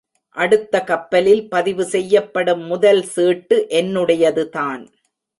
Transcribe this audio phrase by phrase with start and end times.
[0.37, 4.83] அடுத்த கப்பலில் பதிவு செய்யப்படும் முதல் சீட்டு என்னுடையதுதான்.